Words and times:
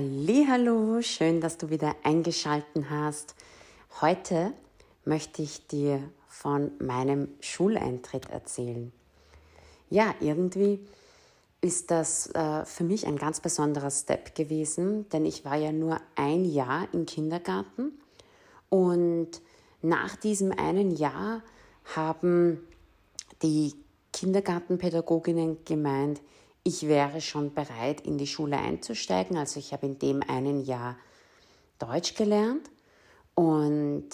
Hallo, 0.00 1.02
schön, 1.02 1.40
dass 1.40 1.58
du 1.58 1.70
wieder 1.70 1.96
eingeschalten 2.04 2.88
hast. 2.88 3.34
Heute 4.00 4.52
möchte 5.04 5.42
ich 5.42 5.66
dir 5.66 6.00
von 6.28 6.70
meinem 6.78 7.26
Schuleintritt 7.40 8.30
erzählen. 8.30 8.92
Ja, 9.90 10.14
irgendwie 10.20 10.78
ist 11.62 11.90
das 11.90 12.32
äh, 12.32 12.64
für 12.64 12.84
mich 12.84 13.08
ein 13.08 13.16
ganz 13.16 13.40
besonderer 13.40 13.90
Step 13.90 14.36
gewesen, 14.36 15.08
denn 15.08 15.26
ich 15.26 15.44
war 15.44 15.56
ja 15.56 15.72
nur 15.72 16.00
ein 16.14 16.44
Jahr 16.44 16.86
im 16.92 17.04
Kindergarten 17.04 17.90
und 18.68 19.30
nach 19.82 20.14
diesem 20.14 20.52
einen 20.52 20.92
Jahr 20.94 21.42
haben 21.96 22.60
die 23.42 23.74
Kindergartenpädagoginnen 24.12 25.64
gemeint, 25.64 26.20
ich 26.68 26.86
wäre 26.86 27.22
schon 27.22 27.54
bereit, 27.54 28.02
in 28.02 28.18
die 28.18 28.26
Schule 28.26 28.58
einzusteigen. 28.58 29.36
Also 29.38 29.58
ich 29.58 29.72
habe 29.72 29.86
in 29.86 29.98
dem 29.98 30.22
einen 30.22 30.62
Jahr 30.64 30.96
Deutsch 31.78 32.14
gelernt 32.14 32.70
und, 33.34 34.08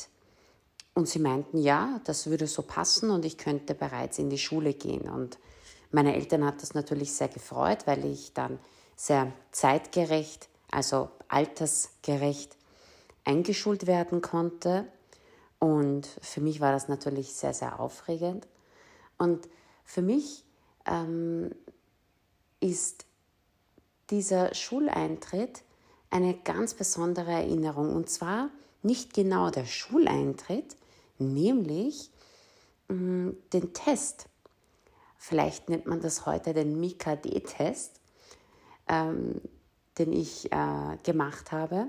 und 0.94 1.08
sie 1.08 1.18
meinten, 1.18 1.58
ja, 1.58 2.00
das 2.04 2.28
würde 2.28 2.46
so 2.46 2.62
passen 2.62 3.10
und 3.10 3.24
ich 3.24 3.38
könnte 3.38 3.74
bereits 3.74 4.18
in 4.18 4.30
die 4.30 4.38
Schule 4.38 4.72
gehen. 4.72 5.08
Und 5.08 5.38
meine 5.90 6.14
Eltern 6.14 6.44
hat 6.44 6.62
das 6.62 6.74
natürlich 6.74 7.12
sehr 7.12 7.28
gefreut, 7.28 7.86
weil 7.86 8.04
ich 8.04 8.32
dann 8.34 8.60
sehr 8.94 9.32
zeitgerecht, 9.50 10.48
also 10.70 11.10
altersgerecht 11.28 12.56
eingeschult 13.24 13.88
werden 13.88 14.22
konnte. 14.22 14.86
Und 15.58 16.06
für 16.20 16.40
mich 16.40 16.60
war 16.60 16.70
das 16.70 16.86
natürlich 16.88 17.32
sehr, 17.32 17.54
sehr 17.54 17.80
aufregend. 17.80 18.46
Und 19.18 19.48
für 19.84 20.02
mich 20.02 20.44
ähm, 20.86 21.50
ist 22.64 23.04
dieser 24.08 24.54
Schuleintritt 24.54 25.62
eine 26.10 26.34
ganz 26.34 26.72
besondere 26.72 27.30
Erinnerung. 27.30 27.94
Und 27.94 28.08
zwar 28.08 28.48
nicht 28.82 29.12
genau 29.12 29.50
der 29.50 29.66
Schuleintritt, 29.66 30.76
nämlich 31.18 32.10
mm, 32.88 33.30
den 33.52 33.74
Test. 33.74 34.26
Vielleicht 35.18 35.68
nennt 35.68 35.86
man 35.86 36.00
das 36.00 36.24
heute 36.24 36.54
den 36.54 36.80
Mika-D-Test, 36.80 38.00
ähm, 38.88 39.40
den 39.98 40.12
ich 40.12 40.50
äh, 40.50 40.96
gemacht 41.02 41.52
habe. 41.52 41.88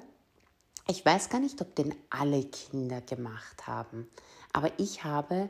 Ich 0.88 1.06
weiß 1.06 1.30
gar 1.30 1.40
nicht, 1.40 1.62
ob 1.62 1.73
den 1.76 1.96
alle 2.09 2.44
Kinder 2.44 3.02
gemacht 3.02 3.66
haben, 3.66 4.08
aber 4.53 4.72
ich 4.78 5.03
habe 5.03 5.48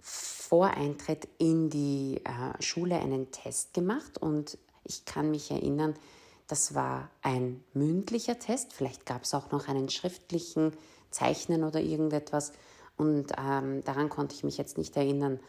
vor 0.00 0.68
Eintritt 0.68 1.28
in 1.38 1.70
die 1.70 2.20
äh, 2.24 2.62
Schule 2.62 2.98
einen 2.98 3.30
Test 3.30 3.74
gemacht 3.74 4.18
und 4.18 4.58
ich 4.84 5.04
kann 5.04 5.30
mich 5.30 5.50
erinnern, 5.50 5.94
das 6.46 6.74
war 6.74 7.10
ein 7.22 7.64
mündlicher 7.74 8.38
Test, 8.38 8.72
vielleicht 8.72 9.04
gab 9.04 9.24
es 9.24 9.34
auch 9.34 9.50
noch 9.50 9.68
einen 9.68 9.88
schriftlichen 9.88 10.72
Zeichnen 11.10 11.64
oder 11.64 11.80
irgendetwas. 11.80 12.52
Und 12.96 13.32
ähm, 13.36 13.82
daran 13.84 14.08
konnte 14.08 14.34
ich 14.34 14.44
mich 14.44 14.56
jetzt 14.56 14.78
nicht 14.78 14.96
erinnern, 14.96 15.40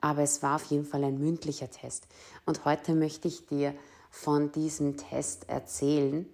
aber 0.00 0.22
es 0.22 0.42
war 0.42 0.56
auf 0.56 0.64
jeden 0.64 0.84
Fall 0.84 1.04
ein 1.04 1.18
mündlicher 1.18 1.70
Test. 1.70 2.06
Und 2.46 2.64
heute 2.64 2.94
möchte 2.94 3.28
ich 3.28 3.46
dir 3.46 3.74
von 4.10 4.52
diesem 4.52 4.96
Test 4.96 5.48
erzählen 5.48 6.26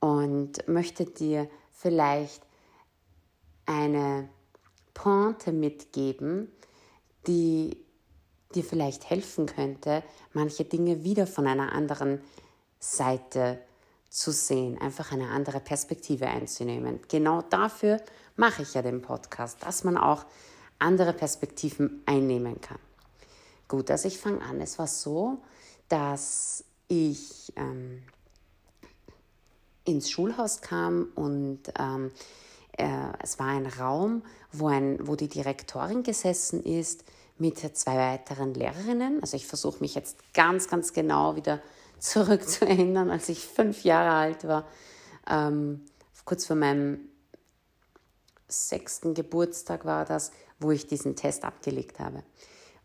und 0.00 0.66
möchte 0.68 1.04
dir 1.04 1.50
vielleicht 1.72 2.42
eine 3.66 4.28
Pointe 4.94 5.52
mitgeben, 5.52 6.50
die 7.28 7.76
dir 8.54 8.64
vielleicht 8.64 9.08
helfen 9.10 9.46
könnte, 9.46 10.02
manche 10.32 10.64
Dinge 10.64 11.04
wieder 11.04 11.26
von 11.26 11.46
einer 11.46 11.72
anderen 11.72 12.20
Seite 12.80 13.58
zu 14.08 14.32
sehen, 14.32 14.80
einfach 14.80 15.12
eine 15.12 15.28
andere 15.28 15.60
Perspektive 15.60 16.26
einzunehmen. 16.26 17.00
Genau 17.08 17.42
dafür 17.42 18.00
mache 18.36 18.62
ich 18.62 18.74
ja 18.74 18.82
den 18.82 19.02
Podcast, 19.02 19.62
dass 19.62 19.84
man 19.84 19.98
auch 19.98 20.24
andere 20.78 21.12
Perspektiven 21.12 22.02
einnehmen 22.06 22.60
kann. 22.60 22.78
Gut, 23.68 23.90
also 23.90 24.08
ich 24.08 24.18
fange 24.18 24.40
an. 24.42 24.60
Es 24.62 24.78
war 24.78 24.86
so, 24.86 25.42
dass 25.88 26.64
ich 26.88 27.52
ähm, 27.56 28.02
ins 29.84 30.10
Schulhaus 30.10 30.62
kam 30.62 31.08
und 31.14 31.60
ähm, 31.78 32.10
äh, 32.78 33.12
es 33.22 33.38
war 33.38 33.48
ein 33.48 33.66
Raum, 33.66 34.22
wo, 34.52 34.68
ein, 34.68 35.06
wo 35.06 35.16
die 35.16 35.28
Direktorin 35.28 36.02
gesessen 36.02 36.62
ist 36.62 37.04
mit 37.38 37.58
zwei 37.76 37.96
weiteren 37.96 38.54
Lehrerinnen. 38.54 39.20
Also 39.20 39.36
ich 39.36 39.46
versuche 39.46 39.80
mich 39.80 39.94
jetzt 39.94 40.16
ganz, 40.34 40.68
ganz 40.68 40.92
genau 40.92 41.36
wieder 41.36 41.60
zurückzuerinnern, 41.98 43.10
als 43.10 43.28
ich 43.28 43.44
fünf 43.44 43.84
Jahre 43.84 44.10
alt 44.10 44.46
war, 44.46 44.66
ähm, 45.28 45.84
kurz 46.24 46.46
vor 46.46 46.56
meinem 46.56 47.00
sechsten 48.48 49.14
Geburtstag 49.14 49.84
war 49.84 50.04
das, 50.04 50.30
wo 50.58 50.70
ich 50.70 50.86
diesen 50.86 51.16
Test 51.16 51.44
abgelegt 51.44 52.00
habe. 52.00 52.22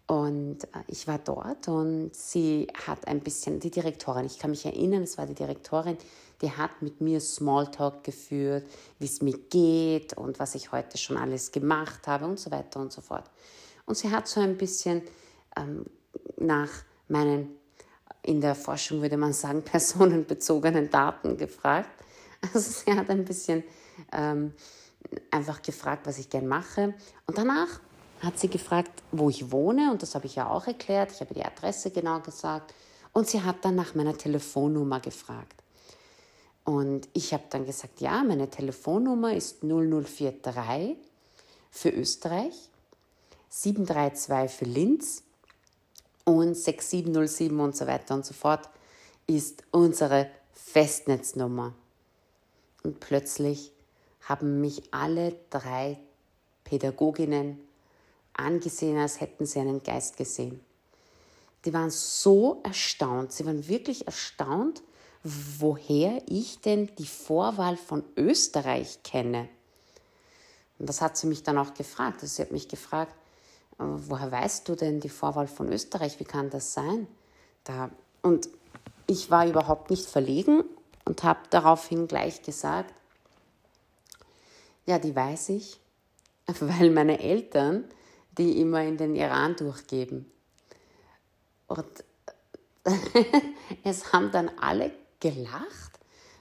Und 0.08 0.64
äh, 0.66 0.84
ich 0.88 1.08
war 1.08 1.18
dort 1.18 1.68
und 1.68 2.14
sie 2.14 2.68
hat 2.88 3.08
ein 3.08 3.22
bisschen, 3.22 3.60
die 3.60 3.72
Direktorin, 3.72 4.26
ich 4.26 4.40
kann 4.40 4.52
mich 4.52 4.66
erinnern, 4.66 5.04
es 5.04 5.18
war 5.18 5.26
die 5.26 5.34
Direktorin, 5.34 5.98
die 6.42 6.52
hat 6.52 6.82
mit 6.82 7.00
mir 7.00 7.22
Smalltalk 7.22 8.04
geführt, 8.04 8.66
wie 9.00 9.06
es 9.06 9.22
mir 9.22 9.38
geht 9.50 10.18
und 10.18 10.40
was 10.40 10.56
ich 10.56 10.72
heute 10.74 10.98
schon 10.98 11.16
alles 11.16 11.52
gemacht 11.52 12.06
habe 12.08 12.26
und 12.26 12.40
so 12.40 12.52
weiter 12.52 12.82
und 12.82 12.92
so 12.92 13.02
fort. 13.02 13.30
Und 13.86 13.98
sie 13.98 14.12
hat 14.12 14.28
so 14.28 14.40
ein 14.40 14.58
bisschen 14.58 15.02
ähm, 15.58 15.86
nach 16.38 16.70
meinen, 17.08 17.58
in 18.22 18.42
der 18.42 18.56
Forschung 18.56 19.02
würde 19.02 19.18
man 19.18 19.34
sagen, 19.34 19.62
personenbezogenen 19.64 20.90
Daten 20.90 21.38
gefragt. 21.38 21.90
Also 22.42 22.60
sie 22.60 22.94
hat 22.94 23.10
ein 23.10 23.26
bisschen 23.26 23.64
ähm, 24.12 24.54
einfach 25.32 25.62
gefragt, 25.62 26.06
was 26.06 26.18
ich 26.18 26.30
gern 26.30 26.48
mache. 26.48 26.94
Und 27.28 27.38
danach 27.38 27.80
hat 28.22 28.40
sie 28.40 28.50
gefragt, 28.50 29.04
wo 29.12 29.30
ich 29.30 29.52
wohne. 29.52 29.92
Und 29.92 30.02
das 30.02 30.16
habe 30.16 30.26
ich 30.26 30.36
ja 30.36 30.50
auch 30.50 30.68
erklärt. 30.68 31.12
Ich 31.12 31.22
habe 31.22 31.34
die 31.34 31.44
Adresse 31.44 31.92
genau 31.92 32.20
gesagt. 32.20 32.74
Und 33.12 33.28
sie 33.28 33.42
hat 33.42 33.64
dann 33.64 33.76
nach 33.76 33.96
meiner 33.96 34.18
Telefonnummer 34.18 35.00
gefragt. 35.00 35.62
Und 36.64 37.10
ich 37.14 37.34
habe 37.34 37.44
dann 37.50 37.66
gesagt, 37.66 38.00
ja, 38.00 38.24
meine 38.24 38.50
Telefonnummer 38.50 39.34
ist 39.34 39.64
0043 39.64 40.98
für 41.70 41.90
Österreich 41.90 42.70
732 43.56 44.58
für 44.58 44.66
Linz 44.66 45.22
und 46.26 46.56
6707 46.56 47.60
und 47.60 47.78
so 47.78 47.86
weiter 47.86 48.16
und 48.16 48.26
so 48.26 48.34
fort 48.34 48.68
ist 49.28 49.64
unsere 49.70 50.28
Festnetznummer. 50.54 51.76
Und 52.82 53.00
plötzlich 53.00 53.72
haben 54.22 54.60
mich 54.60 54.92
alle 54.92 55.36
drei 55.52 56.00
Pädagoginnen 56.64 57.60
angesehen, 58.34 58.98
als 58.98 59.22
hätten 59.22 59.46
sie 59.46 59.60
einen 59.60 59.84
Geist 59.84 60.18
gesehen. 60.18 60.60
Die 61.64 61.74
waren 61.74 61.92
so 61.92 62.60
erstaunt, 62.64 63.34
sie 63.34 63.46
waren 63.46 63.68
wirklich 63.68 64.08
erstaunt, 64.08 64.82
woher 65.24 66.24
ich 66.26 66.60
denn 66.62 66.90
die 66.98 67.06
Vorwahl 67.06 67.78
von 67.78 68.04
Österreich 68.18 69.04
kenne. 69.04 69.48
Und 70.80 70.90
das 70.90 71.02
hat 71.02 71.18
sie 71.18 71.28
mich 71.28 71.44
dann 71.44 71.60
auch 71.60 71.76
gefragt. 71.76 72.24
Also 72.24 72.36
sie 72.36 72.42
hat 72.42 72.52
mich 72.52 72.68
gefragt, 72.68 73.16
woher 73.78 74.32
weißt 74.32 74.68
du 74.68 74.76
denn 74.76 75.00
die 75.00 75.10
Vorwahl 75.10 75.48
von 75.48 75.72
Österreich? 75.72 76.20
Wie 76.20 76.26
kann 76.26 76.50
das 76.50 76.74
sein? 76.74 77.08
Da, 77.64 77.90
und 78.22 78.50
ich 79.08 79.30
war 79.30 79.48
überhaupt 79.48 79.90
nicht 79.90 80.06
verlegen 80.06 80.64
und 81.06 81.24
habe 81.24 81.40
daraufhin 81.50 82.08
gleich 82.08 82.42
gesagt, 82.42 82.94
ja, 84.86 85.00
die 85.00 85.16
weiß 85.16 85.50
ich, 85.50 85.80
weil 86.60 86.92
meine 86.92 87.20
Eltern 87.20 87.86
die 88.38 88.60
immer 88.60 88.84
in 88.84 88.98
den 88.98 89.16
Iran 89.16 89.56
durchgeben. 89.56 90.32
Und 91.68 91.86
es 93.84 94.12
haben 94.12 94.32
dann 94.32 94.52
alle 94.60 94.92
gelacht, 95.20 96.00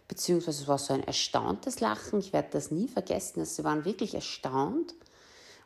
beziehungsweise 0.08 0.62
es 0.62 0.68
war 0.68 0.78
so 0.78 0.94
ein 0.94 1.04
erstauntes 1.04 1.80
Lachen. 1.80 2.18
Ich 2.18 2.32
werde 2.32 2.48
das 2.52 2.70
nie 2.70 2.88
vergessen. 2.88 3.44
Sie 3.44 3.64
waren 3.64 3.84
wirklich 3.84 4.14
erstaunt. 4.14 4.94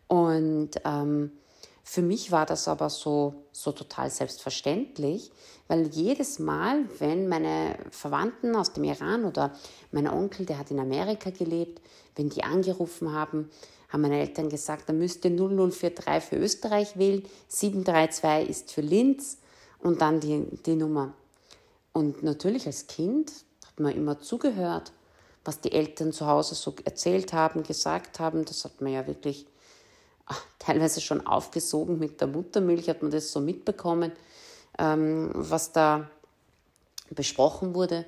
Und 0.09 0.71
ähm, 0.85 1.33
Für 1.89 2.03
mich 2.03 2.33
war 2.33 2.47
das 2.47 2.67
aber 2.67 2.91
so, 2.91 3.45
so 3.53 3.71
total 3.71 4.11
selbstverständlich, 4.11 5.31
weil 5.69 5.87
jedes 5.87 6.41
Mal, 6.41 6.85
wenn 6.99 7.29
meine 7.29 7.79
Verwandten 7.93 8.57
aus 8.57 8.73
dem 8.73 8.83
Iran 8.83 9.25
oder 9.25 9.55
mein 9.93 10.09
Onkel, 10.09 10.47
der 10.47 10.59
hat 10.59 10.73
in 10.73 10.81
Amerika 10.81 11.31
gelebt, 11.31 11.81
wenn 12.17 12.29
die 12.29 12.43
angerufen 12.43 13.13
haben, 13.13 13.49
haben 13.89 14.03
meine 14.03 14.19
Eltern 14.19 14.49
gesagt, 14.49 14.89
da 14.89 14.93
müsst 14.93 15.25
ihr 15.25 15.31
0043 15.31 16.29
für 16.29 16.37
Österreich 16.37 16.99
wählen, 16.99 17.23
732 17.47 18.51
ist 18.51 18.73
für 18.73 18.81
Linz 18.81 19.39
und 19.79 20.01
dann 20.01 20.19
die, 20.19 20.45
die 20.67 20.75
Nummer. 20.75 21.15
Und 21.93 22.25
natürlich 22.25 22.67
als 22.67 22.89
Kind 22.89 23.31
hat 23.65 23.79
man 23.79 23.95
immer 23.95 24.19
zugehört, 24.19 24.93
was 25.45 25.61
die 25.61 25.71
Eltern 25.71 26.13
zu 26.13 26.27
Hause 26.27 26.57
so 26.57 26.75
erzählt 26.85 27.33
haben, 27.33 27.63
gesagt 27.63 28.19
haben. 28.19 28.45
Das 28.45 28.65
hat 28.65 28.81
man 28.81 28.93
ja 28.93 29.07
wirklich 29.07 29.47
teilweise 30.59 31.01
schon 31.01 31.27
aufgesogen 31.27 31.99
mit 31.99 32.21
der 32.21 32.29
Muttermilch, 32.29 32.89
hat 32.89 33.03
man 33.03 33.11
das 33.11 33.31
so 33.31 33.41
mitbekommen, 33.41 34.13
ähm, 34.79 35.31
was 35.35 35.73
da 35.73 36.11
besprochen 37.11 37.75
wurde. 37.75 38.05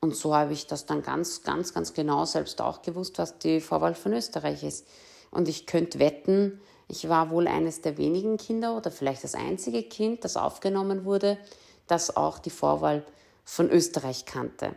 Und 0.00 0.16
so 0.16 0.34
habe 0.34 0.52
ich 0.52 0.66
das 0.66 0.86
dann 0.86 1.02
ganz, 1.02 1.42
ganz, 1.42 1.74
ganz 1.74 1.92
genau 1.92 2.24
selbst 2.24 2.60
auch 2.60 2.82
gewusst, 2.82 3.18
was 3.18 3.38
die 3.38 3.60
Vorwahl 3.60 3.94
von 3.94 4.12
Österreich 4.12 4.62
ist. 4.62 4.86
Und 5.30 5.48
ich 5.48 5.66
könnte 5.66 5.98
wetten, 5.98 6.60
ich 6.88 7.08
war 7.08 7.30
wohl 7.30 7.46
eines 7.46 7.82
der 7.82 7.98
wenigen 7.98 8.36
Kinder 8.36 8.76
oder 8.76 8.90
vielleicht 8.90 9.22
das 9.22 9.34
einzige 9.34 9.82
Kind, 9.82 10.24
das 10.24 10.36
aufgenommen 10.36 11.04
wurde, 11.04 11.38
das 11.86 12.16
auch 12.16 12.38
die 12.38 12.50
Vorwahl 12.50 13.04
von 13.44 13.70
Österreich 13.70 14.24
kannte. 14.24 14.74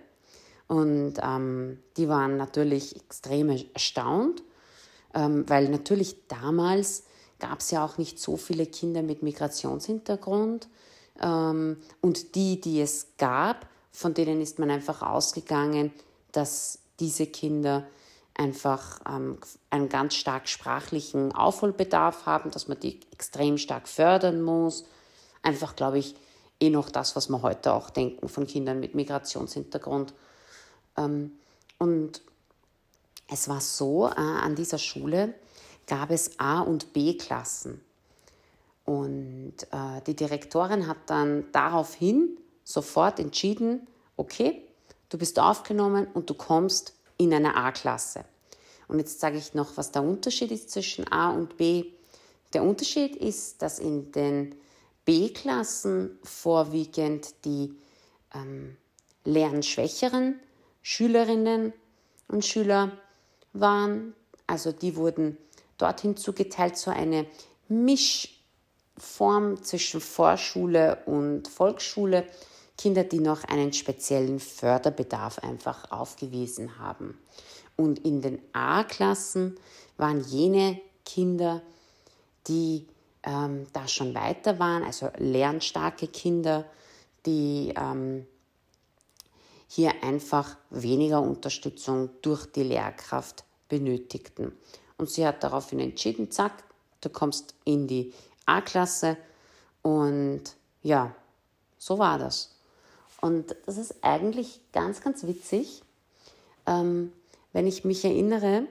Und 0.68 1.16
ähm, 1.22 1.80
die 1.98 2.10
waren 2.10 2.38
natürlich 2.38 2.96
extrem 2.96 3.50
erstaunt, 3.50 4.44
ähm, 5.13 5.48
weil 5.48 5.69
natürlich 5.69 6.27
damals 6.27 7.04
gab 7.39 7.60
es 7.60 7.71
ja 7.71 7.86
auch 7.86 7.98
nicht 7.98 8.19
so 8.19 8.38
viele 8.38 8.65
Kinder 8.65 9.01
mit 9.01 9.21
Migrationshintergrund. 9.24 10.68
Ähm, 11.21 11.77
und 12.01 12.36
die, 12.36 12.60
die 12.60 12.81
es 12.81 13.07
gab, 13.18 13.68
von 13.92 14.13
denen 14.13 14.42
ist 14.42 14.60
man 14.60 14.71
einfach 14.71 15.01
ausgegangen, 15.01 15.92
dass 16.31 16.80
diese 17.00 17.27
Kinder 17.27 17.86
einfach 18.36 19.00
ähm, 19.07 19.38
einen 19.69 19.89
ganz 19.89 20.15
stark 20.15 20.48
sprachlichen 20.48 21.31
Aufholbedarf 21.33 22.25
haben, 22.25 22.50
dass 22.51 22.68
man 22.68 22.80
die 22.80 23.00
extrem 23.12 23.57
stark 23.57 23.88
fördern 23.88 24.42
muss. 24.42 24.86
Einfach, 25.44 25.75
glaube 25.75 26.00
ich, 26.00 26.15
eh 26.60 26.69
noch 26.69 26.89
das, 26.89 27.15
was 27.15 27.30
wir 27.30 27.42
heute 27.42 27.74
auch 27.74 27.89
denken 27.89 28.30
von 28.30 28.48
Kindern 28.48 28.80
mit 28.80 28.95
Migrationshintergrund. 28.95 30.13
Ähm, 30.98 31.33
und 31.77 32.21
es 33.34 33.50
war 33.50 33.62
so, 33.62 34.08
äh, 34.08 34.12
an 34.16 34.56
dieser 34.56 34.78
Schule 34.78 35.34
gab 35.88 36.12
es 36.12 36.40
A- 36.40 36.62
und 36.62 36.94
B-Klassen. 36.94 37.82
Und 38.86 39.56
äh, 39.72 40.02
die 40.06 40.16
Direktorin 40.16 40.88
hat 40.88 40.98
dann 41.08 41.46
daraufhin 41.52 42.38
sofort 42.64 43.20
entschieden, 43.20 43.88
okay, 44.18 44.62
du 45.10 45.18
bist 45.18 45.40
aufgenommen 45.40 46.08
und 46.14 46.30
du 46.30 46.36
kommst 46.36 46.94
in 47.18 47.34
eine 47.34 47.56
A-Klasse. 47.56 48.24
Und 48.88 49.00
jetzt 49.00 49.20
sage 49.20 49.38
ich 49.38 49.54
noch, 49.54 49.78
was 49.78 49.92
der 49.92 50.04
Unterschied 50.04 50.52
ist 50.52 50.70
zwischen 50.70 51.12
A 51.12 51.32
und 51.32 51.58
B. 51.58 51.86
Der 52.54 52.64
Unterschied 52.64 53.16
ist, 53.16 53.62
dass 53.62 53.80
in 53.80 54.12
den 54.12 54.56
B-Klassen 55.06 56.20
vorwiegend 56.24 57.34
die 57.46 57.74
ähm, 58.36 58.78
lernschwächeren 59.24 60.40
Schülerinnen 60.82 61.74
und 62.28 62.46
Schüler 62.46 62.92
waren. 63.54 64.14
Also 64.48 64.72
die 64.72 64.96
wurden 64.96 65.38
dorthin 65.78 66.18
zugeteilt, 66.18 66.78
so 66.78 66.92
eine 66.92 67.26
Mischform 67.68 69.64
zwischen 69.64 70.02
Vorschule 70.02 71.00
und 71.06 71.48
Volksschule. 71.48 72.26
Kinder, 72.78 73.04
die 73.04 73.20
noch 73.20 73.44
einen 73.44 73.72
speziellen 73.72 74.40
Förderbedarf 74.40 75.40
einfach 75.40 75.92
aufgewiesen 75.92 76.80
haben. 76.80 77.18
Und 77.76 78.00
in 78.00 78.22
den 78.22 78.40
A-Klassen 78.52 79.58
waren 79.98 80.22
jene 80.22 80.80
Kinder, 81.06 81.62
die 82.48 82.88
ähm, 83.24 83.68
da 83.74 83.88
schon 83.88 84.14
weiter 84.14 84.60
waren, 84.60 84.84
also 84.84 85.10
lernstarke 85.18 86.08
Kinder, 86.08 86.66
die 87.26 87.74
ähm, 87.76 88.26
hier 89.75 90.04
einfach 90.04 90.56
weniger 90.70 91.20
Unterstützung 91.20 92.12
durch 92.22 92.46
die 92.46 92.62
Lehrkraft 92.62 93.44
benötigten. 93.70 94.56
Und 94.98 95.10
sie 95.10 95.25
hat 95.25 95.44
daraufhin 95.44 95.80
entschieden, 95.80 96.30
zack, 96.30 96.64
du 97.02 97.10
kommst 97.10 97.56
in 97.66 97.88
die 97.88 98.14
A-Klasse 98.46 99.18
und 99.81 100.44
ja, 100.84 101.16
so 101.80 101.98
war 101.98 102.20
das. 102.20 102.56
Und 103.20 103.56
das 103.66 103.78
ist 103.78 103.96
eigentlich 104.04 104.60
ganz, 104.74 105.02
ganz 105.02 105.25
witzig, 105.25 105.81
ähm, 106.68 107.12
wenn 107.52 107.66
ich 107.66 107.84
mich 107.84 108.06
erinnere, 108.06 108.68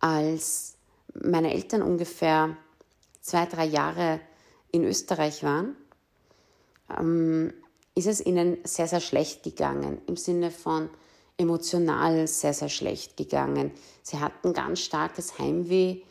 als 0.00 0.76
meine 1.12 1.52
Eltern 1.52 1.82
ungefähr 1.82 2.56
zwei, 3.20 3.44
drei 3.44 3.66
Jahre 3.66 4.18
in 4.72 4.82
Österreich 4.82 5.42
waren, 5.42 5.76
ähm, 6.98 7.52
ist 7.96 8.06
es 8.06 8.24
ihnen 8.24 8.58
sehr, 8.62 8.86
sehr 8.86 9.00
schlecht 9.00 9.42
gegangen. 9.42 10.00
Im 10.06 10.16
Sinne 10.16 10.50
von 10.50 10.90
emotional 11.38 12.28
sehr, 12.28 12.52
sehr 12.52 12.68
schlecht 12.68 13.16
gegangen. 13.16 13.72
Sie 14.02 14.20
hatten 14.20 14.52
ganz 14.52 14.80
starkes 14.80 15.38
Heimweh. 15.38 16.02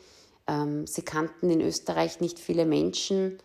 Ähm, 0.48 0.88
sie 0.88 1.04
kannten 1.04 1.50
in 1.50 1.62
Österreich 1.62 2.20
nicht 2.20 2.40
viele 2.40 2.66
Menschen. 2.66 3.38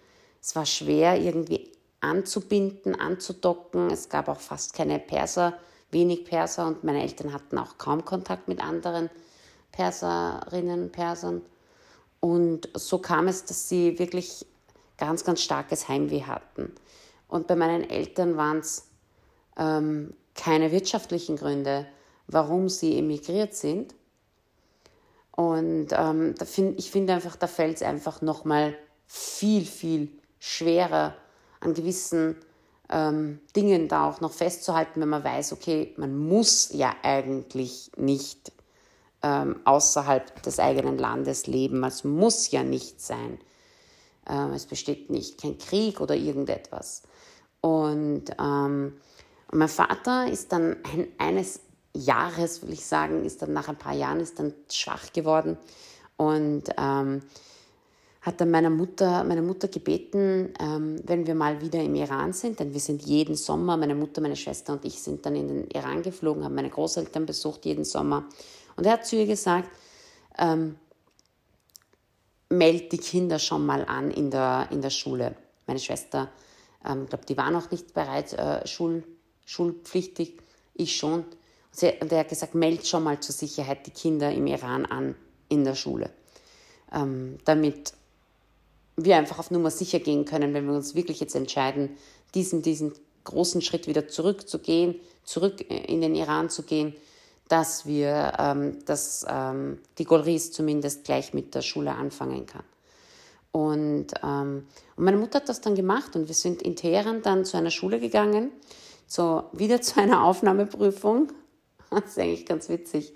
Es 0.42 0.56
war 0.56 0.64
schwer, 0.64 1.20
irgendwie 1.20 1.70
anzubinden, 2.00 2.94
anzudocken. 2.94 3.90
Es 3.90 4.08
gab 4.08 4.28
auch 4.28 4.40
fast 4.40 4.72
keine 4.72 4.98
Perser, 4.98 5.58
wenig 5.90 6.24
Perser 6.24 6.66
und 6.66 6.82
meine 6.82 7.02
Eltern 7.02 7.34
hatten 7.34 7.58
auch 7.58 7.76
kaum 7.76 8.06
Kontakt 8.06 8.48
mit 8.48 8.62
anderen 8.62 9.10
Perserinnen 9.70 10.84
und 10.84 10.92
Persern. 10.92 11.42
Und 12.20 12.70
so 12.74 12.98
kam 12.98 13.28
es, 13.28 13.44
dass 13.44 13.68
sie 13.68 13.98
wirklich 13.98 14.46
ganz, 14.96 15.24
ganz 15.24 15.42
starkes 15.42 15.88
Heimweh 15.88 16.22
hatten. 16.22 16.72
Und 17.30 17.46
bei 17.46 17.56
meinen 17.56 17.88
Eltern 17.88 18.36
waren 18.36 18.58
es 18.58 18.88
ähm, 19.56 20.14
keine 20.34 20.72
wirtschaftlichen 20.72 21.36
Gründe, 21.36 21.86
warum 22.26 22.68
sie 22.68 22.98
emigriert 22.98 23.54
sind. 23.54 23.94
Und 25.32 25.88
ähm, 25.92 26.34
find, 26.36 26.78
ich 26.78 26.90
finde 26.90 27.14
einfach, 27.14 27.36
da 27.36 27.46
fällt 27.46 27.76
es 27.76 27.82
einfach 27.82 28.20
nochmal 28.20 28.76
viel, 29.06 29.64
viel 29.64 30.10
schwerer, 30.38 31.14
an 31.60 31.74
gewissen 31.74 32.36
ähm, 32.90 33.40
Dingen 33.54 33.88
da 33.88 34.08
auch 34.08 34.20
noch 34.20 34.32
festzuhalten, 34.32 35.00
wenn 35.00 35.08
man 35.08 35.24
weiß, 35.24 35.52
okay, 35.52 35.94
man 35.96 36.16
muss 36.16 36.70
ja 36.72 36.94
eigentlich 37.02 37.92
nicht 37.96 38.52
ähm, 39.22 39.60
außerhalb 39.64 40.42
des 40.42 40.58
eigenen 40.58 40.98
Landes 40.98 41.46
leben. 41.46 41.84
Es 41.84 42.02
muss 42.02 42.50
ja 42.50 42.64
nicht 42.64 43.00
sein. 43.00 43.38
Ähm, 44.28 44.52
es 44.52 44.66
besteht 44.66 45.10
nicht 45.10 45.40
kein 45.40 45.58
Krieg 45.58 46.00
oder 46.00 46.14
irgendetwas. 46.16 47.02
Und, 47.60 48.24
ähm, 48.38 48.94
mein 49.52 49.68
Vater 49.68 50.30
ist 50.30 50.52
dann 50.52 50.76
ein, 50.84 51.08
eines 51.18 51.60
Jahres, 51.92 52.62
will 52.62 52.72
ich 52.72 52.84
sagen, 52.86 53.24
ist 53.24 53.42
dann 53.42 53.52
nach 53.52 53.68
ein 53.68 53.76
paar 53.76 53.94
Jahren 53.94 54.20
ist 54.20 54.38
dann 54.38 54.54
schwach 54.70 55.12
geworden 55.12 55.58
und 56.16 56.64
ähm, 56.78 57.22
hat 58.22 58.40
dann 58.40 58.50
meiner 58.50 58.70
Mutter, 58.70 59.24
meine 59.24 59.42
Mutter 59.42 59.66
gebeten, 59.66 60.52
ähm, 60.60 61.00
wenn 61.04 61.26
wir 61.26 61.34
mal 61.34 61.60
wieder 61.60 61.82
im 61.82 61.94
Iran 61.94 62.32
sind, 62.32 62.60
denn 62.60 62.72
wir 62.72 62.80
sind 62.80 63.02
jeden 63.02 63.34
Sommer, 63.34 63.76
meine 63.76 63.94
Mutter, 63.94 64.20
meine 64.20 64.36
Schwester 64.36 64.74
und 64.74 64.84
ich 64.84 65.00
sind 65.02 65.24
dann 65.26 65.34
in 65.34 65.48
den 65.48 65.70
Iran 65.70 66.02
geflogen, 66.02 66.44
haben 66.44 66.54
meine 66.54 66.70
Großeltern 66.70 67.26
besucht 67.26 67.64
jeden 67.64 67.84
Sommer. 67.84 68.26
Und 68.76 68.86
er 68.86 68.92
hat 68.92 69.06
zu 69.06 69.16
ihr 69.16 69.26
gesagt, 69.26 69.68
ähm, 70.38 70.76
meld 72.50 72.92
die 72.92 72.98
Kinder 72.98 73.38
schon 73.38 73.64
mal 73.64 73.84
an 73.84 74.10
in 74.10 74.30
der, 74.30 74.68
in 74.70 74.82
der 74.82 74.90
Schule. 74.90 75.34
Meine 75.66 75.80
Schwester, 75.80 76.28
ich 76.82 76.90
ähm, 76.90 77.06
glaube, 77.06 77.26
die 77.26 77.36
war 77.36 77.50
noch 77.50 77.70
nicht 77.70 77.92
bereit, 77.94 78.32
äh, 78.32 78.66
schul, 78.66 79.04
schulpflichtig, 79.44 80.38
ich 80.74 80.96
schon. 80.96 81.20
Und, 81.20 81.26
sie, 81.72 81.92
und 82.00 82.10
er 82.10 82.20
hat 82.20 82.28
gesagt, 82.28 82.54
meld 82.54 82.86
schon 82.86 83.04
mal 83.04 83.20
zur 83.20 83.34
Sicherheit 83.34 83.86
die 83.86 83.90
Kinder 83.90 84.32
im 84.32 84.46
Iran 84.46 84.86
an 84.86 85.14
in 85.48 85.64
der 85.64 85.74
Schule, 85.74 86.10
ähm, 86.92 87.38
damit 87.44 87.92
wir 88.96 89.16
einfach 89.16 89.38
auf 89.38 89.50
Nummer 89.50 89.70
sicher 89.70 89.98
gehen 89.98 90.24
können, 90.24 90.54
wenn 90.54 90.66
wir 90.66 90.74
uns 90.74 90.94
wirklich 90.94 91.20
jetzt 91.20 91.34
entscheiden, 91.34 91.96
diesen, 92.34 92.62
diesen 92.62 92.92
großen 93.24 93.62
Schritt 93.62 93.86
wieder 93.86 94.08
zurückzugehen, 94.08 94.94
zurück 95.24 95.60
in 95.60 96.00
den 96.00 96.14
Iran 96.14 96.50
zu 96.50 96.62
gehen, 96.62 96.94
dass 97.48 97.84
wir, 97.84 98.32
ähm, 98.38 98.78
dass 98.86 99.26
ähm, 99.28 99.80
die 99.98 100.04
Golris 100.04 100.52
zumindest 100.52 101.04
gleich 101.04 101.34
mit 101.34 101.54
der 101.54 101.62
Schule 101.62 101.92
anfangen 101.92 102.46
kann. 102.46 102.64
Und, 103.52 104.08
ähm, 104.22 104.66
und 104.96 105.04
meine 105.04 105.16
Mutter 105.16 105.40
hat 105.40 105.48
das 105.48 105.60
dann 105.60 105.74
gemacht 105.74 106.14
und 106.14 106.28
wir 106.28 106.34
sind 106.34 106.62
in 106.62 106.76
Teheran 106.76 107.22
dann 107.22 107.44
zu 107.44 107.56
einer 107.56 107.70
Schule 107.70 107.98
gegangen, 107.98 108.52
so 109.06 109.44
wieder 109.52 109.80
zu 109.80 110.00
einer 110.00 110.24
Aufnahmeprüfung. 110.24 111.32
Das 111.90 112.10
ist 112.10 112.18
eigentlich 112.20 112.46
ganz 112.46 112.68
witzig. 112.68 113.12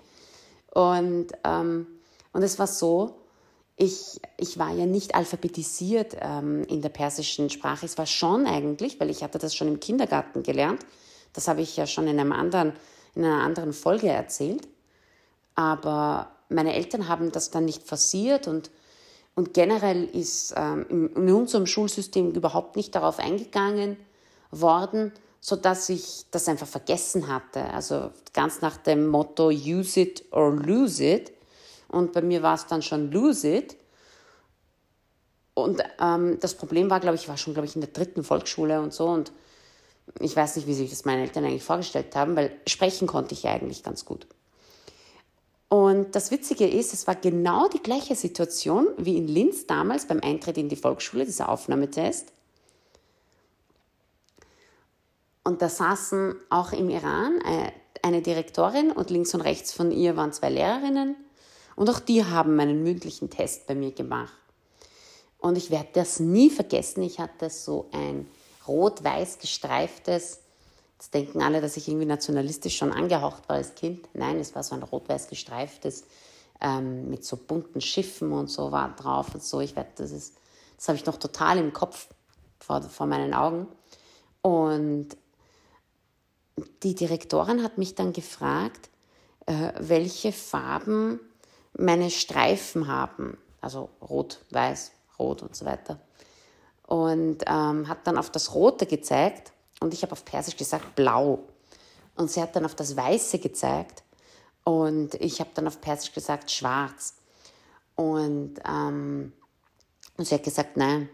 Und, 0.73 1.27
ähm, 1.45 1.87
und 2.33 2.43
es 2.43 2.59
war 2.59 2.67
so, 2.67 3.21
ich, 3.77 4.19
ich 4.35 4.59
war 4.59 4.73
ja 4.73 4.85
nicht 4.85 5.15
alphabetisiert 5.15 6.17
ähm, 6.19 6.65
in 6.65 6.81
der 6.81 6.89
persischen 6.89 7.49
Sprache. 7.49 7.85
Es 7.85 7.97
war 7.97 8.05
schon 8.05 8.45
eigentlich, 8.45 8.99
weil 8.99 9.09
ich 9.09 9.23
hatte 9.23 9.37
das 9.37 9.55
schon 9.55 9.69
im 9.69 9.79
Kindergarten 9.79 10.43
gelernt. 10.43 10.85
Das 11.31 11.47
habe 11.47 11.61
ich 11.61 11.77
ja 11.77 11.87
schon 11.87 12.07
in, 12.07 12.19
einem 12.19 12.33
anderen, 12.33 12.73
in 13.15 13.23
einer 13.23 13.43
anderen 13.43 13.71
Folge 13.71 14.09
erzählt. 14.09 14.67
Aber 15.55 16.31
meine 16.49 16.73
Eltern 16.73 17.07
haben 17.07 17.31
das 17.31 17.51
dann 17.51 17.63
nicht 17.63 17.83
forciert 17.83 18.49
und, 18.49 18.71
und 19.35 19.53
generell 19.53 20.05
ist 20.05 20.53
ähm, 20.55 21.11
in 21.15 21.31
unserem 21.31 21.65
Schulsystem 21.65 22.31
überhaupt 22.31 22.77
nicht 22.77 22.95
darauf 22.95 23.19
eingegangen 23.19 23.97
worden, 24.49 25.11
sodass 25.41 25.89
ich 25.89 26.25
das 26.31 26.47
einfach 26.47 26.67
vergessen 26.67 27.27
hatte. 27.27 27.65
Also 27.65 28.11
ganz 28.33 28.61
nach 28.61 28.77
dem 28.77 29.07
Motto 29.07 29.49
use 29.49 29.99
it 29.99 30.25
or 30.31 30.53
lose 30.53 31.03
it. 31.03 31.33
Und 31.89 32.13
bei 32.13 32.21
mir 32.21 32.41
war 32.41 32.55
es 32.55 32.65
dann 32.65 32.81
schon 32.81 33.11
lose 33.11 33.47
it. 33.47 33.75
Und 35.53 35.83
ähm, 35.99 36.37
das 36.39 36.55
Problem 36.55 36.89
war, 36.89 36.99
glaube 36.99 37.15
ich, 37.15 37.23
ich 37.23 37.29
war 37.29 37.37
schon, 37.37 37.53
glaube 37.53 37.67
ich, 37.67 37.75
in 37.75 37.81
der 37.81 37.91
dritten 37.91 38.23
Volksschule 38.23 38.81
und 38.81 38.93
so. 38.93 39.07
Und 39.07 39.31
ich 40.19 40.35
weiß 40.35 40.55
nicht, 40.55 40.67
wie 40.67 40.73
sich 40.73 40.89
das 40.89 41.05
meine 41.05 41.21
Eltern 41.21 41.45
eigentlich 41.45 41.63
vorgestellt 41.63 42.15
haben, 42.15 42.35
weil 42.35 42.55
sprechen 42.67 43.07
konnte 43.07 43.33
ich 43.33 43.43
ja 43.43 43.51
eigentlich 43.51 43.83
ganz 43.83 44.05
gut. 44.05 44.27
Und 45.67 46.15
das 46.15 46.31
Witzige 46.31 46.67
ist, 46.67 46.93
es 46.93 47.07
war 47.07 47.15
genau 47.15 47.67
die 47.67 47.81
gleiche 47.81 48.15
Situation 48.15 48.87
wie 48.97 49.17
in 49.17 49.27
Linz 49.27 49.65
damals 49.65 50.05
beim 50.07 50.21
Eintritt 50.21 50.57
in 50.57 50.69
die 50.69 50.75
Volksschule, 50.75 51.25
dieser 51.25 51.49
Aufnahmetest. 51.49 52.31
Und 55.43 55.61
da 55.61 55.69
saßen 55.69 56.35
auch 56.49 56.71
im 56.71 56.89
Iran 56.89 57.39
äh, 57.41 57.71
eine 58.01 58.21
Direktorin 58.21 58.91
und 58.91 59.09
links 59.09 59.33
und 59.33 59.41
rechts 59.41 59.73
von 59.73 59.91
ihr 59.91 60.15
waren 60.15 60.33
zwei 60.33 60.49
Lehrerinnen. 60.49 61.15
Und 61.75 61.89
auch 61.89 61.99
die 61.99 62.23
haben 62.23 62.55
meinen 62.55 62.83
mündlichen 62.83 63.29
Test 63.29 63.67
bei 63.67 63.75
mir 63.75 63.91
gemacht. 63.91 64.33
Und 65.37 65.57
ich 65.57 65.71
werde 65.71 65.89
das 65.93 66.19
nie 66.19 66.49
vergessen. 66.49 67.03
Ich 67.03 67.19
hatte 67.19 67.49
so 67.49 67.89
ein 67.91 68.27
rot-weiß 68.67 69.39
gestreiftes, 69.39 70.39
jetzt 71.05 71.13
denken 71.13 71.41
alle, 71.41 71.61
dass 71.61 71.77
ich 71.77 71.87
irgendwie 71.87 72.05
nationalistisch 72.05 72.77
schon 72.77 72.91
angehaucht 72.91 73.47
war 73.47 73.57
als 73.57 73.75
Kind. 73.75 74.07
Nein, 74.13 74.39
es 74.39 74.55
war 74.55 74.63
so 74.63 74.75
ein 74.75 74.83
rot-weiß 74.83 75.27
gestreiftes 75.27 76.05
ähm, 76.61 77.09
mit 77.09 77.23
so 77.23 77.37
bunten 77.37 77.81
Schiffen 77.81 78.31
und 78.31 78.47
so 78.49 78.71
war 78.71 78.95
drauf 78.95 79.33
und 79.35 79.43
so. 79.43 79.61
Ich 79.61 79.75
werde, 79.75 79.91
das 79.97 80.11
ist, 80.11 80.37
das 80.77 80.87
habe 80.87 80.97
ich 80.97 81.05
noch 81.05 81.17
total 81.17 81.59
im 81.59 81.73
Kopf 81.73 82.07
vor, 82.59 82.81
vor 82.81 83.05
meinen 83.05 83.33
Augen. 83.33 83.67
Und 84.41 85.09
die 86.83 86.95
Direktorin 86.95 87.61
hat 87.61 87.77
mich 87.77 87.93
dann 87.95 88.13
gefragt, 88.13 88.89
äh, 89.45 89.73
welche 89.77 90.31
Farben 90.31 91.19
meine 91.77 92.09
Streifen 92.09 92.87
haben. 92.87 93.37
Also 93.61 93.89
rot, 94.01 94.39
weiß, 94.51 94.91
rot 95.19 95.43
und 95.43 95.55
so 95.55 95.65
weiter. 95.65 95.99
Und 96.87 97.43
ähm, 97.47 97.87
hat 97.87 98.07
dann 98.07 98.17
auf 98.17 98.31
das 98.31 98.53
Rote 98.55 98.85
gezeigt 98.85 99.51
und 99.79 99.93
ich 99.93 100.01
habe 100.03 100.11
auf 100.13 100.25
Persisch 100.25 100.57
gesagt 100.57 100.95
blau. 100.95 101.39
Und 102.15 102.31
sie 102.31 102.41
hat 102.41 102.55
dann 102.55 102.65
auf 102.65 102.75
das 102.75 102.95
Weiße 102.95 103.39
gezeigt 103.39 104.03
und 104.63 105.15
ich 105.15 105.39
habe 105.39 105.49
dann 105.53 105.67
auf 105.67 105.81
Persisch 105.81 106.13
gesagt 106.13 106.49
schwarz. 106.49 107.15
Und, 107.95 108.55
ähm, 108.67 109.33
und 110.17 110.25
sie 110.25 110.35
hat 110.35 110.43
gesagt, 110.43 110.77
nein, 110.77 111.09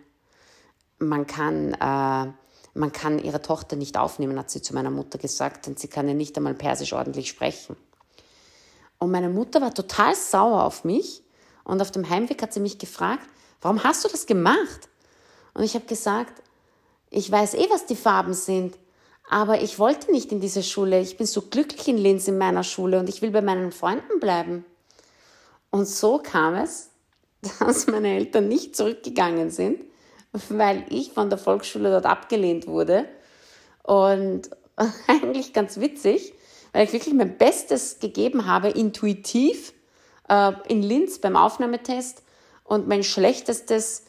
man 0.99 1.25
kann, 1.27 1.73
äh, 1.73 2.31
man 2.73 2.91
kann 2.91 3.19
ihre 3.19 3.41
Tochter 3.41 3.75
nicht 3.75 3.97
aufnehmen, 3.97 4.37
hat 4.37 4.49
sie 4.49 4.61
zu 4.61 4.73
meiner 4.73 4.91
Mutter 4.91 5.17
gesagt, 5.17 5.67
denn 5.67 5.75
sie 5.75 5.87
kann 5.87 6.07
ja 6.07 6.13
nicht 6.13 6.37
einmal 6.37 6.53
Persisch 6.53 6.93
ordentlich 6.93 7.29
sprechen. 7.29 7.75
Und 8.99 9.11
meine 9.11 9.29
Mutter 9.29 9.61
war 9.61 9.73
total 9.73 10.15
sauer 10.15 10.63
auf 10.63 10.83
mich 10.83 11.23
und 11.63 11.81
auf 11.81 11.91
dem 11.91 12.07
Heimweg 12.09 12.41
hat 12.41 12.53
sie 12.53 12.59
mich 12.59 12.77
gefragt, 12.77 13.27
warum 13.61 13.83
hast 13.83 14.05
du 14.05 14.07
das 14.07 14.27
gemacht? 14.27 14.89
Und 15.53 15.63
ich 15.63 15.75
habe 15.75 15.85
gesagt, 15.85 16.41
ich 17.11 17.29
weiß 17.29 17.53
eh, 17.55 17.69
was 17.69 17.85
die 17.85 17.95
Farben 17.95 18.33
sind, 18.33 18.75
aber 19.29 19.61
ich 19.61 19.77
wollte 19.77 20.11
nicht 20.11 20.31
in 20.31 20.39
diese 20.39 20.63
Schule. 20.63 20.99
Ich 20.99 21.17
bin 21.17 21.27
so 21.27 21.41
glücklich 21.43 21.87
in 21.87 21.97
Linz 21.97 22.27
in 22.27 22.37
meiner 22.37 22.63
Schule 22.63 22.99
und 22.99 23.09
ich 23.09 23.21
will 23.21 23.31
bei 23.31 23.41
meinen 23.41 23.71
Freunden 23.71 24.19
bleiben. 24.19 24.65
Und 25.69 25.87
so 25.87 26.17
kam 26.17 26.55
es, 26.55 26.89
dass 27.59 27.87
meine 27.87 28.15
Eltern 28.15 28.47
nicht 28.47 28.75
zurückgegangen 28.75 29.51
sind, 29.51 29.83
weil 30.49 30.85
ich 30.89 31.11
von 31.11 31.29
der 31.29 31.37
Volksschule 31.37 31.91
dort 31.91 32.05
abgelehnt 32.05 32.65
wurde. 32.65 33.05
Und 33.83 34.49
eigentlich 35.07 35.53
ganz 35.53 35.79
witzig, 35.79 36.33
weil 36.71 36.85
ich 36.85 36.93
wirklich 36.93 37.13
mein 37.13 37.37
Bestes 37.37 37.99
gegeben 37.99 38.45
habe, 38.45 38.69
intuitiv 38.69 39.73
äh, 40.29 40.53
in 40.69 40.81
Linz 40.81 41.19
beim 41.19 41.35
Aufnahmetest 41.35 42.23
und 42.63 42.87
mein 42.87 43.03
Schlechtestes 43.03 44.05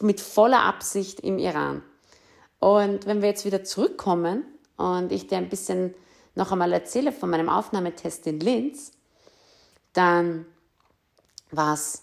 mit 0.00 0.20
voller 0.20 0.64
Absicht 0.64 1.20
im 1.20 1.38
Iran. 1.38 1.84
Und 2.58 3.06
wenn 3.06 3.22
wir 3.22 3.28
jetzt 3.28 3.44
wieder 3.44 3.64
zurückkommen 3.64 4.44
und 4.76 5.12
ich 5.12 5.26
dir 5.26 5.38
ein 5.38 5.48
bisschen 5.48 5.94
noch 6.34 6.52
einmal 6.52 6.72
erzähle 6.72 7.12
von 7.12 7.30
meinem 7.30 7.48
Aufnahmetest 7.48 8.26
in 8.26 8.40
Linz, 8.40 8.92
dann 9.92 10.46
war 11.50 11.74
es 11.74 12.02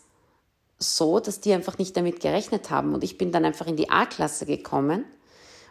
so, 0.79 1.19
dass 1.19 1.39
die 1.39 1.53
einfach 1.53 1.77
nicht 1.77 1.95
damit 1.95 2.19
gerechnet 2.19 2.69
haben. 2.69 2.93
Und 2.93 3.03
ich 3.03 3.17
bin 3.17 3.31
dann 3.31 3.45
einfach 3.45 3.67
in 3.67 3.75
die 3.75 3.89
A-Klasse 3.89 4.45
gekommen. 4.45 5.05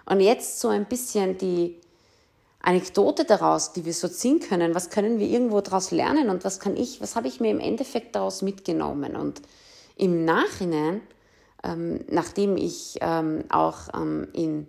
Und 0.07 0.21
jetzt 0.21 0.61
so 0.61 0.69
ein 0.69 0.87
bisschen 0.87 1.39
die 1.39 1.81
Anekdote 2.61 3.25
daraus, 3.25 3.73
die 3.73 3.85
wir 3.85 3.93
so 3.93 4.09
ziehen 4.09 4.41
können. 4.41 4.75
Was 4.75 4.91
können 4.91 5.19
wir 5.19 5.27
irgendwo 5.27 5.61
daraus 5.61 5.91
lernen 5.91 6.31
und 6.31 6.45
was 6.45 6.61
kann 6.61 6.77
ich, 6.77 7.01
was 7.01 7.17
habe 7.17 7.29
ich 7.29 7.41
mir 7.41 7.51
im 7.51 7.61
Endeffekt 7.61 8.15
daraus 8.15 8.43
mitgenommen? 8.43 9.17
Und 9.17 9.43
im 9.97 10.25
Nachhinein 10.25 11.01
ähm, 11.63 12.05
nachdem 12.09 12.57
ich 12.57 12.97
ähm, 13.01 13.45
auch 13.49 13.89
ähm, 13.95 14.29
in 14.33 14.67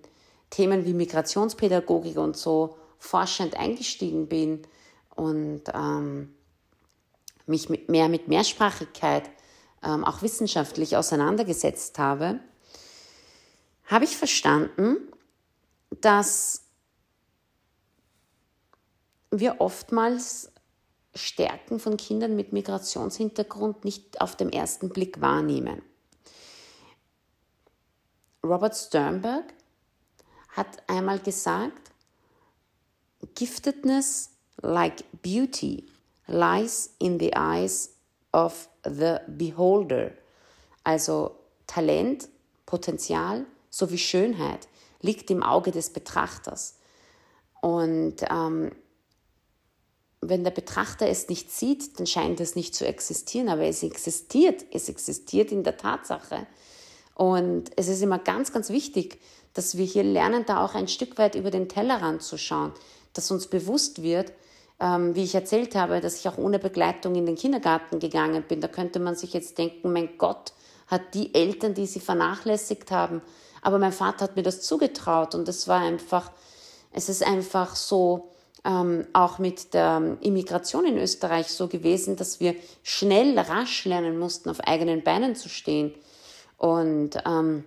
Themen 0.50 0.86
wie 0.86 0.94
Migrationspädagogik 0.94 2.18
und 2.18 2.38
so 2.38 2.78
forschend 3.00 3.58
eingestiegen 3.58 4.28
bin 4.28 4.62
und 5.16 5.64
ähm, 5.74 6.34
mich 7.46 7.70
mit 7.70 7.90
mehr 7.90 8.10
mit 8.10 8.28
Mehrsprachigkeit 8.28 9.30
ähm, 9.84 10.04
auch 10.06 10.22
wissenschaftlich 10.22 10.96
auseinandergesetzt 10.96 12.00
habe, 12.00 12.40
habe 13.86 14.06
ich 14.06 14.16
verstanden, 14.16 15.12
dass 16.02 16.64
wir 19.32 19.60
oftmals 19.60 20.52
Stärken 21.16 21.80
von 21.80 21.98
Kindern 21.98 22.36
mit 22.36 22.54
Migrationshintergrund 22.54 23.84
nicht 23.86 24.22
auf 24.22 24.36
den 24.36 24.52
ersten 24.52 24.90
Blick 24.90 25.22
wahrnehmen. 25.22 25.82
Robert 28.46 28.76
Sternberg 28.76 29.54
hat 30.50 30.84
einmal 30.88 31.20
gesagt, 31.20 31.92
Giftedness, 33.36 34.32
like 34.62 35.06
beauty, 35.22 35.86
lies 36.28 36.94
in 37.00 37.20
the 37.20 37.34
eyes 37.36 37.96
of 38.34 38.68
the 38.84 39.18
beholder. 39.28 40.12
Also 40.84 41.40
Talent, 41.68 42.28
Potenzial 42.66 43.46
sowie 43.70 43.98
Schönheit 43.98 44.68
liegt 45.02 45.32
im 45.32 45.42
Auge 45.42 45.72
des 45.72 45.92
Betrachters. 45.92 46.80
Und 47.62 48.18
ähm, 48.30 48.72
wenn 50.20 50.44
der 50.44 50.52
Betrachter 50.52 51.08
es 51.08 51.30
nicht 51.30 51.52
sieht, 51.52 51.98
dann 52.00 52.08
scheint 52.08 52.40
es 52.40 52.56
nicht 52.56 52.76
zu 52.76 52.86
existieren, 52.86 53.50
aber 53.50 53.64
es 53.64 53.84
existiert. 53.84 54.66
Es 54.72 54.90
existiert 54.90 55.52
in 55.52 55.64
der 55.64 55.78
Tatsache. 55.78 56.48
Und 57.15 57.72
es 57.75 57.88
ist 57.88 58.01
immer 58.01 58.20
ganz, 58.20 58.51
ganz 58.51 58.70
wichtig, 58.70 59.20
dass 59.53 59.77
wir 59.77 59.86
hier 59.86 60.03
lernen, 60.03 60.46
da 60.46 60.63
auch 60.63 60.75
ein 60.75 60.88
Stück 60.88 61.17
weit 61.17 61.36
über 61.36 61.51
den 61.51 61.70
Tellerrand 61.70 62.24
zu 62.24 62.38
schauen, 62.38 62.72
dass 63.13 63.29
uns 63.29 63.48
bewusst 63.48 64.01
wird, 64.01 64.34
ähm, 64.79 65.15
wie 65.15 65.24
ich 65.24 65.36
erzählt 65.36 65.75
habe, 65.75 66.01
dass 66.01 66.20
ich 66.20 66.27
auch 66.27 66.38
ohne 66.38 66.60
Begleitung 66.60 67.15
in 67.15 67.25
den 67.25 67.36
Kindergarten 67.36 68.00
gegangen 68.00 68.43
bin. 68.48 68.62
Da 68.62 68.67
könnte 68.67 69.00
man 69.00 69.15
sich 69.15 69.34
jetzt 69.34 69.58
denken, 69.58 69.93
mein 69.93 70.17
Gott, 70.17 70.53
hat 70.88 71.13
die 71.13 71.34
Eltern, 71.34 71.74
die 71.74 71.86
sie 71.86 72.00
vernachlässigt 72.00 72.91
haben. 72.91 73.22
Aber 73.62 73.77
mein 73.79 73.93
Vater 73.93 74.25
hat 74.25 74.36
mir 74.36 74.43
das 74.43 74.62
zugetraut 74.62 75.36
und 75.36 75.48
es 75.48 75.67
war 75.67 75.79
einfach, 75.79 76.32
es 76.91 77.10
ist 77.10 77.25
einfach 77.25 77.75
so, 77.75 78.29
ähm, 78.65 79.05
auch 79.13 79.39
mit 79.39 79.74
der 79.74 80.17
Immigration 80.22 80.86
in 80.86 80.98
Österreich 80.98 81.48
so 81.48 81.67
gewesen, 81.67 82.15
dass 82.15 82.39
wir 82.39 82.55
schnell, 82.82 83.38
rasch 83.38 83.86
lernen 83.86 84.17
mussten, 84.17 84.50
auf 84.50 84.62
eigenen 84.62 85.03
Beinen 85.03 85.36
zu 85.36 85.50
stehen. 85.50 85.93
Und, 86.63 87.17
ähm, 87.25 87.65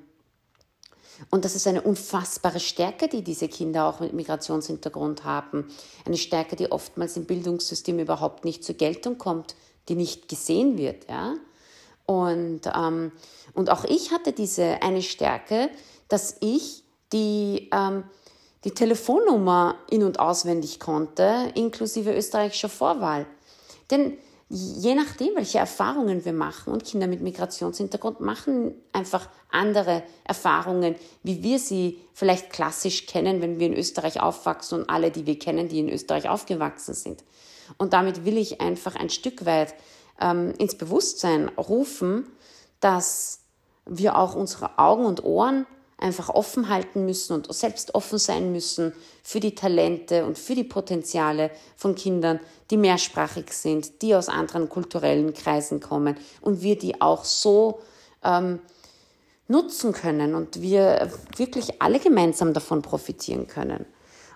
und 1.31 1.45
das 1.45 1.55
ist 1.55 1.67
eine 1.67 1.83
unfassbare 1.83 2.61
Stärke, 2.61 3.09
die 3.09 3.21
diese 3.21 3.47
Kinder 3.47 3.85
auch 3.85 4.01
mit 4.01 4.15
Migrationshintergrund 4.15 5.23
haben. 5.23 5.69
Eine 6.07 6.17
Stärke, 6.17 6.57
die 6.57 6.73
oftmals 6.73 7.15
im 7.19 7.27
Bildungssystem 7.27 7.99
überhaupt 7.99 8.47
nicht 8.47 8.65
zur 8.65 8.75
Geltung 8.75 9.19
kommt, 9.19 9.55
die 9.91 9.97
nicht 9.97 10.31
gesehen 10.31 10.79
wird. 10.79 11.11
Ja? 11.11 11.35
Und, 12.07 12.63
ähm, 12.75 13.13
und 13.53 13.69
auch 13.69 13.85
ich 13.85 14.13
hatte 14.13 14.33
diese 14.33 14.81
eine 14.81 15.03
Stärke, 15.03 15.69
dass 16.09 16.39
ich 16.41 16.83
die, 17.13 17.69
ähm, 17.75 18.05
die 18.65 18.71
Telefonnummer 18.71 19.75
in- 19.91 20.05
und 20.05 20.21
auswendig 20.21 20.81
konnte, 20.81 21.53
inklusive 21.55 22.17
österreichischer 22.17 22.71
Vorwahl. 22.71 23.27
Denn 23.91 24.17
je 24.49 24.95
nachdem, 24.95 25.35
welche 25.35 25.59
Erfahrungen 25.59 26.25
wir 26.25 26.33
machen, 26.33 26.73
und 26.73 26.85
Kinder 26.85 27.07
mit 27.07 27.21
Migrationshintergrund 27.21 28.21
machen 28.21 28.75
einfach 28.93 29.29
andere 29.51 30.03
Erfahrungen, 30.25 30.95
wie 31.23 31.43
wir 31.43 31.59
sie 31.59 32.01
vielleicht 32.13 32.51
klassisch 32.51 33.07
kennen, 33.07 33.41
wenn 33.41 33.59
wir 33.59 33.67
in 33.67 33.77
Österreich 33.77 34.21
aufwachsen 34.21 34.81
und 34.81 34.91
alle, 34.91 35.11
die 35.11 35.27
wir 35.27 35.39
kennen, 35.39 35.69
die 35.69 35.81
in 35.81 35.89
Österreich 35.89 36.29
aufgewachsen 36.29 36.95
sind. 36.95 37.25
Und 37.79 37.93
damit 37.93 38.25
will 38.25 38.39
ich 38.39 38.61
einfach 38.61 38.95
ein 38.95 39.11
Stück 39.11 39.45
weit 39.45 39.75
ähm, 40.21 40.55
ins 40.59 40.77
Bewusstsein 40.77 41.49
rufen, 41.49 42.27
dass 42.79 43.41
wir 43.85 44.17
auch 44.17 44.35
unsere 44.35 44.79
Augen 44.79 45.05
und 45.05 45.25
Ohren 45.25 45.67
einfach 46.07 46.31
offen 46.31 46.69
halten 46.69 47.05
müssen 47.05 47.35
und 47.35 47.53
selbst 47.53 47.95
offen 47.95 48.19
sein 48.19 48.53
müssen 48.53 48.93
für 49.23 49.41
die 49.41 49.55
Talente 49.55 50.25
und 50.25 50.39
für 50.39 50.55
die 50.55 50.65
Potenziale 50.65 51.51
von 51.77 51.95
Kindern, 51.95 52.41
die 52.71 52.77
mehrsprachig 52.77 53.53
sind, 53.53 54.01
die 54.03 54.15
aus 54.15 54.29
anderen 54.29 54.69
kulturellen 54.69 55.35
Kreisen 55.35 55.81
kommen 55.81 56.17
und 56.41 56.63
wir 56.63 56.79
die 56.79 57.01
auch 57.01 57.25
so 57.25 57.81
ähm, 58.25 58.61
nutzen 59.49 59.93
können 59.93 60.35
und 60.35 60.63
wir 60.63 61.11
wirklich 61.37 61.83
alle 61.83 61.99
gemeinsam 61.99 62.55
davon 62.55 62.83
profitieren 62.83 63.47
können. 63.47 63.85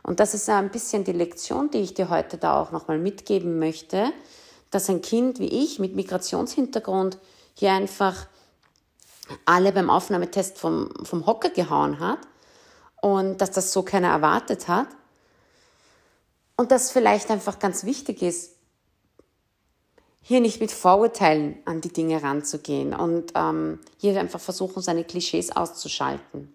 Und 0.03 0.21
das 0.21 0.35
ist 0.35 0.49
ein 0.49 0.71
bisschen 0.71 1.05
die 1.05 1.13
Lektion, 1.13 1.71
die 1.71 1.79
ich 1.79 1.95
dir 1.95 2.09
heute 2.11 2.37
da 2.37 2.61
auch 2.61 2.71
nochmal 2.71 2.99
mitgeben 2.99 3.59
möchte, 3.59 4.13
dass 4.71 4.89
ein 4.89 5.03
Kind 5.03 5.39
wie 5.39 5.65
ich 5.65 5.79
mit 5.79 5.95
Migrationshintergrund 5.95 7.19
hier 7.55 7.73
einfach 7.73 8.27
alle 9.45 9.73
beim 9.73 9.91
Aufnahmetest 9.91 10.59
vom, 10.59 10.91
vom 11.05 11.27
Hocker 11.27 11.51
gehauen 11.51 12.01
hat 12.01 12.19
und 13.01 13.41
dass 13.41 13.51
das 13.51 13.73
so 13.73 13.83
keiner 13.83 14.09
erwartet 14.09 14.69
hat. 14.69 14.89
Und 16.57 16.71
dass 16.71 16.91
vielleicht 16.91 17.31
einfach 17.31 17.59
ganz 17.59 17.85
wichtig 17.85 18.21
ist, 18.21 18.57
hier 20.23 20.41
nicht 20.41 20.61
mit 20.61 20.71
Vorurteilen 20.71 21.57
an 21.65 21.81
die 21.81 21.93
Dinge 21.93 22.23
ranzugehen 22.23 22.95
und 22.95 23.33
ähm, 23.35 23.81
hier 23.97 24.21
einfach 24.21 24.41
versuchen, 24.41 24.83
seine 24.83 25.05
Klischees 25.05 25.51
auszuschalten. 25.57 26.55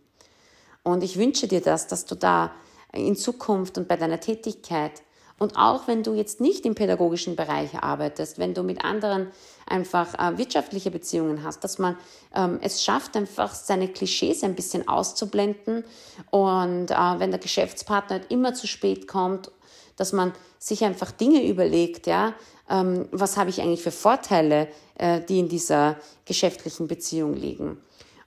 Und 0.84 1.03
ich 1.03 1.17
wünsche 1.17 1.48
dir 1.48 1.62
das, 1.62 1.88
dass 1.88 2.05
du 2.05 2.15
da 2.15 2.51
in 2.94 3.15
Zukunft 3.15 3.77
und 3.77 3.88
bei 3.88 3.98
deiner 3.98 4.20
Tätigkeit 4.20 5.01
und 5.38 5.58
auch 5.58 5.88
wenn 5.88 6.04
du 6.04 6.13
jetzt 6.13 6.39
nicht 6.39 6.65
im 6.65 6.75
pädagogischen 6.75 7.36
Bereich 7.36 7.75
arbeitest, 7.75 8.39
wenn 8.39 8.54
du 8.54 8.63
mit 8.63 8.86
anderen 8.86 9.32
einfach 9.65 10.13
äh, 10.18 10.38
wirtschaftliche 10.38 10.92
Beziehungen 10.92 11.44
hast, 11.44 11.63
dass 11.63 11.77
man 11.77 11.98
ähm, 12.34 12.60
es 12.62 12.84
schafft, 12.84 13.18
einfach 13.18 13.54
seine 13.54 13.89
Klischees 13.89 14.44
ein 14.44 14.56
bisschen 14.56 14.88
auszublenden 14.88 15.84
und 16.32 16.92
äh, 16.92 17.20
wenn 17.20 17.32
der 17.32 17.39
Geschäftspartner 17.39 18.22
immer 18.30 18.54
zu 18.54 18.68
spät 18.68 19.08
kommt, 19.08 19.51
dass 19.98 20.13
man 20.13 20.34
sich 20.60 20.84
einfach 20.84 21.12
Dinge 21.12 21.46
überlegt, 21.46 22.08
ja, 22.08 22.34
ähm, 22.70 23.08
was 23.12 23.38
habe 23.38 23.50
ich 23.50 23.62
eigentlich 23.62 23.84
für 23.84 23.92
Vorteile, 23.92 24.68
äh, 24.98 25.22
die 25.22 25.39
in 25.39 25.50
dieser 25.50 25.98
geschäftlichen 26.25 26.88
Beziehung 26.88 27.34
liegen. 27.34 27.77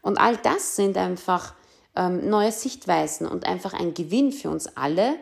Und 0.03 0.19
all 0.19 0.37
das 0.37 0.77
sind 0.77 0.97
einfach 0.97 1.55
ähm, 1.97 2.29
neue 2.29 2.53
Sichtweisen 2.53 3.27
und 3.27 3.47
einfach 3.47 3.73
ein 3.73 3.95
Gewinn 3.95 4.33
für 4.33 4.51
uns 4.51 4.77
alle, 4.77 5.17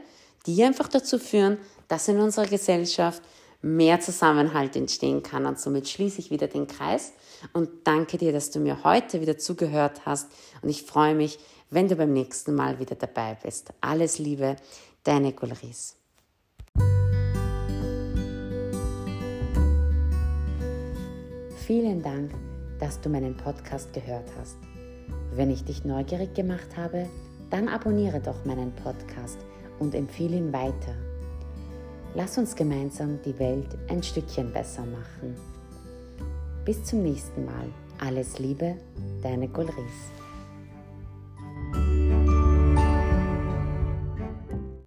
die 0.46 0.62
einfach 0.62 0.88
dazu 0.88 1.18
führen, 1.18 1.58
dass 1.88 2.08
in 2.08 2.18
unserer 2.18 2.46
Gesellschaft 2.46 3.22
mehr 3.62 4.00
Zusammenhalt 4.00 4.76
entstehen 4.76 5.22
kann. 5.22 5.46
Und 5.46 5.58
somit 5.58 5.88
schließe 5.88 6.20
ich 6.20 6.30
wieder 6.30 6.46
den 6.46 6.66
Kreis 6.66 7.12
und 7.52 7.68
danke 7.84 8.18
dir, 8.18 8.32
dass 8.32 8.50
du 8.50 8.60
mir 8.60 8.84
heute 8.84 9.20
wieder 9.20 9.38
zugehört 9.38 10.06
hast. 10.06 10.30
Und 10.62 10.68
ich 10.68 10.82
freue 10.82 11.14
mich, 11.14 11.38
wenn 11.70 11.88
du 11.88 11.96
beim 11.96 12.12
nächsten 12.12 12.54
Mal 12.54 12.78
wieder 12.78 12.94
dabei 12.94 13.36
bist. 13.42 13.72
Alles 13.80 14.18
Liebe, 14.18 14.56
deine 15.04 15.32
Gulris. 15.32 15.96
Vielen 21.66 22.00
Dank, 22.00 22.32
dass 22.78 23.00
du 23.00 23.08
meinen 23.08 23.36
Podcast 23.36 23.92
gehört 23.92 24.30
hast. 24.38 24.56
Wenn 25.32 25.50
ich 25.50 25.64
dich 25.64 25.84
neugierig 25.84 26.34
gemacht 26.34 26.76
habe, 26.76 27.08
dann 27.50 27.68
abonniere 27.68 28.20
doch 28.20 28.44
meinen 28.44 28.72
Podcast 28.76 29.38
und 29.80 29.94
empfehle 29.94 30.36
ihn 30.36 30.52
weiter. 30.52 30.94
Lass 32.16 32.38
uns 32.38 32.56
gemeinsam 32.56 33.20
die 33.26 33.38
Welt 33.38 33.76
ein 33.90 34.02
Stückchen 34.02 34.50
besser 34.50 34.86
machen. 34.86 35.36
Bis 36.64 36.82
zum 36.82 37.02
nächsten 37.02 37.44
Mal. 37.44 37.68
Alles 37.98 38.38
Liebe, 38.38 38.74
deine 39.22 39.46
Gulris. 39.48 39.74